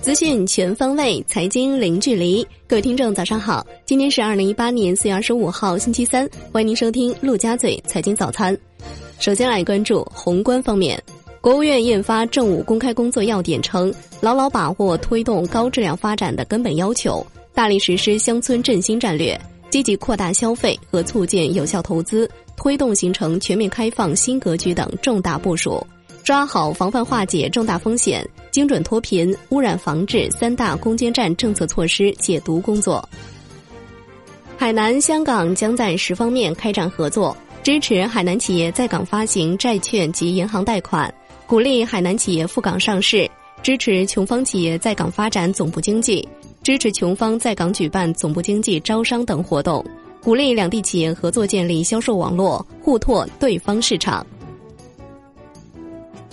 [0.00, 2.46] 资讯全方位，财经零距离。
[2.66, 3.66] 各位听众，早上好！
[3.84, 6.28] 今天是二零一八年四月二十五号，星期三。
[6.52, 8.56] 欢迎您收听陆家嘴财经早餐。
[9.18, 11.02] 首先来关注宏观方面，
[11.40, 19.38] 国务院印发政务公开工作要点称，牢牢把握推动高质量发展的根本要求，大力实施乡村振兴战略，
[19.70, 25.84] 积极扩大消费和促进有效投资，推动形成全面开放新格局等重大部署。
[26.24, 33.06] 抓好防范化解重大风险、精准脱贫、污染防治三大攻坚战政策措施解读工作。
[34.56, 41.12] 海南、香港将在十方面开展合作，支持海南企业在港发行债券及银行贷款，
[41.46, 43.30] 鼓励海南企业赴港上市，
[43.62, 46.26] 支持琼方企业在港发展总部经济，
[46.62, 49.84] 支持琼方在港举办总部经济招商等活动，
[50.22, 54.26] 鼓励两地企业合作建立销售网络，互拓对方市场。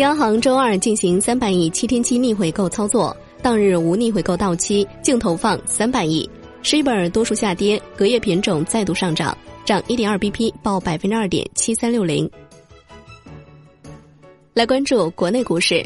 [0.00, 6.26] 央行周二进行三百亿七天期逆回购操作，当日无逆回购到期，净投放三百亿。
[6.62, 12.28] 十本多数下跌，隔夜品种再度上涨，涨一点二 BP，报百分之二点七三六零。
[14.54, 15.84] 来关注国内股市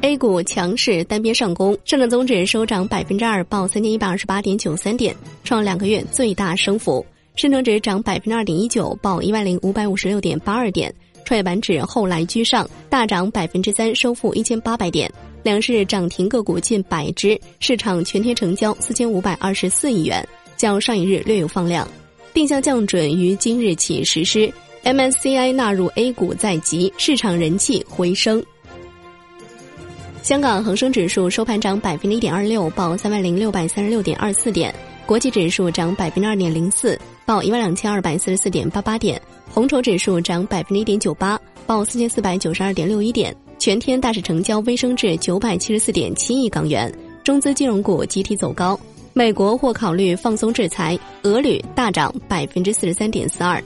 [0.00, 5.14] ，A 股强势单边上攻，上证综指收涨百分之二，报三千一百二十八点九三点，
[5.44, 7.06] 创两个月最大升幅。
[7.36, 10.92] 深成指涨百分之二点一九，报一万零五百五十六点八二点。
[11.24, 15.10] 创业板指后来居上，大涨百分之三，收复一千八百点。
[15.42, 21.86] 两市涨停个股近百只，市场全天成交四千五百二十四亿元，较上一日略有放量。
[22.32, 24.52] 定向降准于今日起实施
[24.84, 28.42] ，MSCI 纳入 A 股在即，市场人气回升。
[30.22, 34.72] 香港恒生指数收盘涨百分之一点二六，报三万零六百三十六点二四点；
[35.06, 39.20] 国际指数涨百分之二点零四，报一万两千二百四十四点八八点。
[39.50, 43.34] 红筹指数涨百分之一点九八，报四千四百九十二点六一点。
[43.58, 46.92] 全天大市成交微升至九百七十四点七亿港元。
[47.22, 48.78] 中资金融股集体走高，
[49.12, 53.62] 美国或考虑放松制裁，俄铝大涨百分之四十三点四二。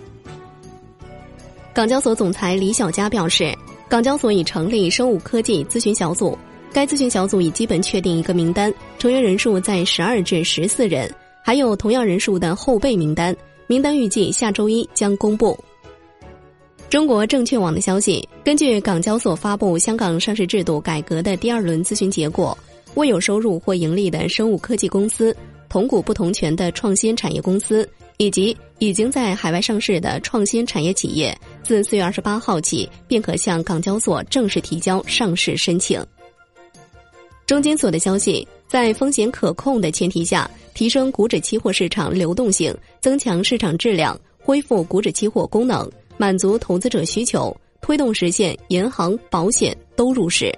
[1.72, 3.54] 港交所总裁李小加表示，
[3.88, 6.36] 港交所已成立生物科技咨询小组，
[6.72, 11.10] 该咨询小组已基本确定一个名单，成员人数在十二至十四人，
[11.46, 13.32] 还有同样人数的后备名单，
[13.68, 15.56] 名单预计下周一将公布。
[16.90, 22.58] 中国证券网的消息，根据港交所发布香港上市制度改革的第二轮咨询结果，
[22.96, 25.32] 未有收入或盈利的生物科技公司、
[25.68, 36.04] 同股不同权的创新产业公司，以及已经在海外上市的创新产业企业，自四月二十八号起便可向港交所正式提交上市申请。
[37.46, 45.88] 中金所的消息，在风险可控的前提下，提升股指期货市场流动性，增强市场质量，恢复股指期货功能。
[46.19, 50.50] 满足投资者需求，推动实现银行、保险都入市。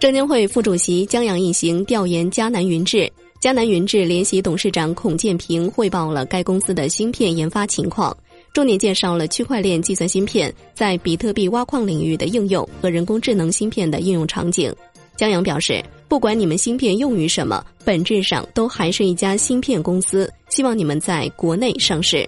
[0.00, 3.08] 证监会副主席江阳一行调研迦南云智，
[3.40, 8.16] 迦南云智联席董事长孔建平汇报了该公司的芯片研发情况，
[8.52, 14.74] 重点介绍了区块链计算芯片在比特币挖矿领域的应用和人工智能芯片的应用场景。
[15.20, 22.26] 江阳表示，不管你们芯片用于什么，本质上都还是一家芯片公司，希望你们在国内上市。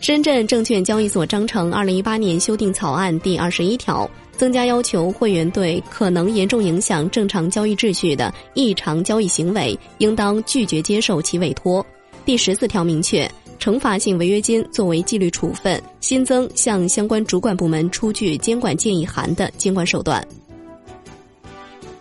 [0.00, 11.84] 深圳证券交易所章程二零一八年修订草案第二十一条，增加要求会员对可能严重影响正常交易秩序的异常交易行为，应当拒绝接受其委托。
[12.24, 13.30] 第十四条明确，
[13.60, 20.26] 惩罚性违约金作为纪律处分，新增向相关主管部门出具监管建议函的监管手段。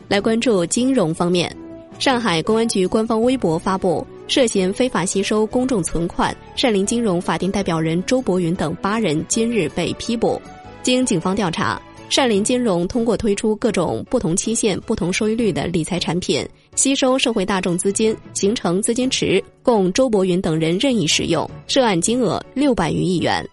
[0.08, 1.54] 来关注金融方面，
[2.00, 4.06] 上海公安局官方微博发布。
[4.30, 10.42] 涉嫌非法吸收公众存款，善林金融法定代表人周博云等八人今日被批捕。
[10.84, 16.46] 经警方调查，善林金融通过推出各种不同期限、不同收益率的理财产品，
[16.76, 23.48] 吸收社会大众资金，形成资金池，供周博云等人任意使用，涉案金额六百余亿元。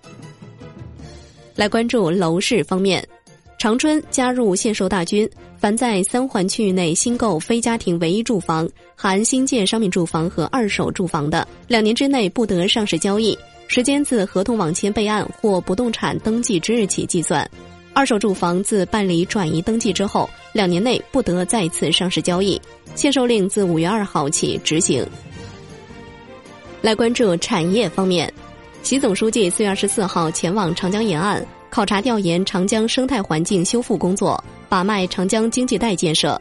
[1.54, 3.06] 来关注楼市方面，
[3.64, 5.26] 长春加入限售大军。
[5.56, 13.34] 凡在三环区域内新购非家庭唯一住房（含新建商品住房和二手住房）的，两年之内不得上市交易，
[13.66, 17.42] 时间自合同网签备案或不动产登记之日起计算；
[17.94, 22.60] 二手住房自办理转移登记之后，两年内不得再次上市交易。
[22.94, 25.02] 限售令自五月二号起执行。
[26.82, 28.30] 来关注产业方面，
[28.82, 31.42] 习总书记四月二十四号前往长江沿岸。
[31.74, 36.40] 考察调研长江生态环境修复工作，把脉长江经济带建设。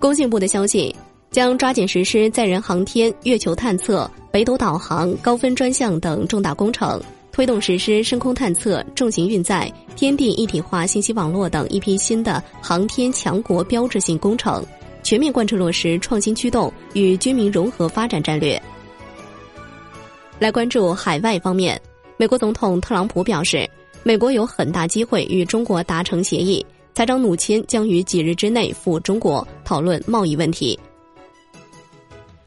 [0.00, 0.92] 工信部的消息
[1.30, 7.00] 将抓紧实施载人航天、月球探测、北斗导航、高分专项等重大工程，
[7.30, 14.66] 推动实施深空探测、重型运载、天地一体化信息网络等一批新的航天强国标志性工程，
[15.04, 18.60] 全面贯彻落实创新驱动与军民融合发展战略。
[20.40, 21.80] 来关注海外方面，
[22.20, 23.66] 美国总统特朗普表示，
[24.02, 26.62] 美国有很大机会与中国达成协议，
[26.92, 30.78] 财长努钦将于几日之内赴中国讨论贸易问题。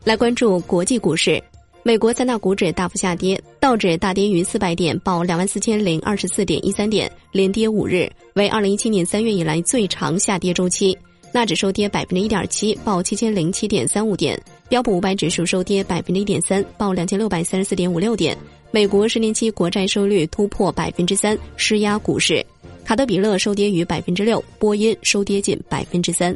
[0.03, 1.43] 来关注国际股市。
[1.81, 10.95] 美国三大股指大幅下跌，道指大跌逾四百点，报两万四千零二十四点一三点，连跌五日，为二零一七年三月以来最长下跌周期。
[11.31, 14.37] 纳指收跌百分之一点七，报七千零七点三五点；
[14.69, 18.37] 标普五百指数收跌百分之一点三，报两千六百三十四点五六点。
[18.73, 22.43] 美国十年期国债收率突破百分之三，施压股市。
[22.83, 26.35] 卡特彼勒收跌逾百分之六，波音收跌近百分之三。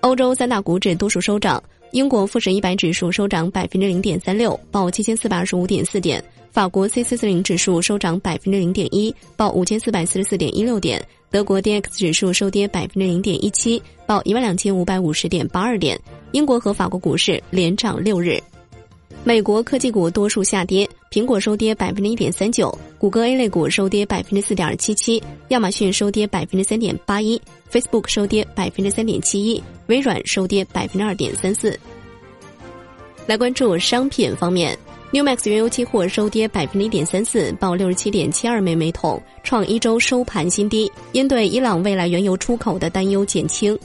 [0.00, 1.62] 欧洲三大股指多数收涨。
[1.90, 6.18] 英国富时一百指数收涨百分之零点三六，报七千四百二十五点四点；
[6.50, 10.98] 法国 C 四四零指数收涨百分之零点一，报五千四百四十四点一六点；
[11.30, 16.00] 德国 D X 指数收跌百分之零点一七，报一万两千五百五十点八二点。
[16.32, 18.42] 英国和法国股市连涨六日。
[19.24, 27.40] 美国科技股多数下跌，苹果收跌百分之一点三九，谷歌 A 类股收跌百分之四点七七，亚马逊收跌百分之三点八一
[27.72, 31.78] ，Facebook 收跌百分之三点七一，微软收跌百分之二点三四。
[33.26, 34.78] 来关注商品方面
[35.10, 43.78] ，New Max 原油期货收跌百分之一点三四，报六十七点七二美每桶，创一周收盘新低，因对伊朗未来原油出口的担忧减轻。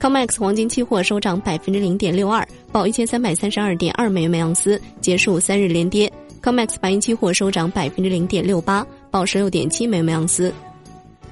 [0.00, 6.10] COMEX 黄金期货收涨百分之零点六二，报一千三百三十二点二美元每盎司，结束三日连跌。
[6.42, 10.52] COMEX 白银期货收涨百分之零点六八，报十六点七美元每盎司。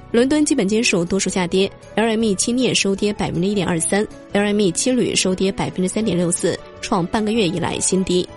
[0.09, 8.27] 伦敦基本金属多数下跌，LME 期镍收跌百分之一点二三，LME 期铝收跌百分之三点六四，创半个月以来新低。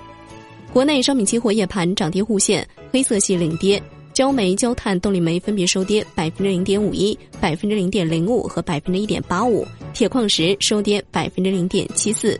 [0.72, 3.80] 国内商品期货夜盘涨跌互现，黑色系领跌。
[4.12, 12.38] 焦煤、焦炭、动力煤分别收跌百分之零点五一、百分之零点零五和百分之一点八五，铁矿石收跌百分之零点七四。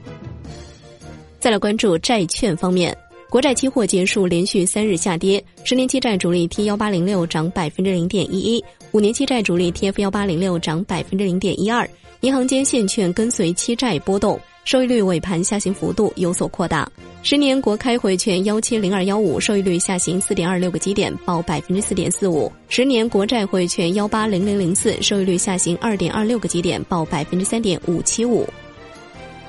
[1.40, 2.96] 再来关注债券方面，
[3.34, 11.84] 国债期货结束连续三日下跌，十年期债主力 T 幺八零六涨百分之零点一一，五年期债主力 TF 幺八零六涨百分之零点一二，
[12.20, 14.40] 银行间现券跟随期债波动。
[14.62, 16.88] 收益率尾盘下行幅度有所扩大，
[17.24, 28.46] 十年国开回券幺七零二幺五收益率下行四点二六个基点，报百分之四点四五；十年国债回券幺八零零零四收益率下行二点二六个基点，报百分之三点五七五。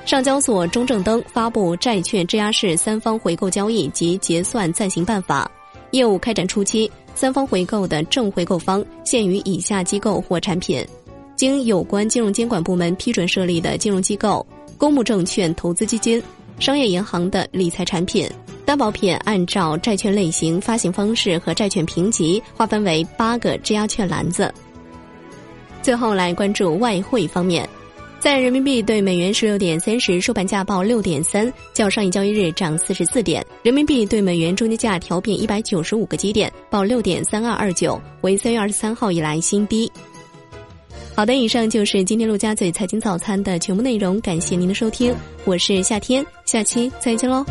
[0.06, 5.50] 上交所中证登发布债券质押式三方回购交易及结算暂行办法，
[5.90, 10.86] 业务开展初期，三方回购的正回购方限于以下机构或产品：
[11.34, 14.46] 经有关金融监管部门批准设立的金融机构。
[14.78, 16.22] 公募证券、投资基金、
[16.60, 18.30] 商业银行的理财产品、
[18.64, 24.54] 担保品，按照债券类型、发行方式和债券评级划分为八个质押券篮子。
[25.82, 27.68] 最后来关注外汇方面，
[28.26, 33.46] 在人民币对美元十六点三十收盘价报六点三，较上一交易日涨四十四点。
[33.62, 39.88] 人民币对美元中间价调变一百九十五个基点，报六点三二二九，为三月二十三号以来新低。
[41.14, 45.14] 好的，以上就是今天陆家嘴财经早餐的全部内容，感谢您的收听，
[45.44, 47.46] 我是夏天，下期再见喽。